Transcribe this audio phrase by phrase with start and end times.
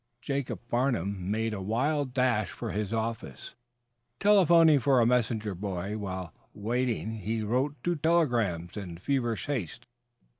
[0.19, 3.53] Jacob Farnum made a wild dash for his office,
[4.19, 5.95] telephoning for a messenger boy.
[5.95, 9.85] While waiting he wrote two telegrams in feverish haste.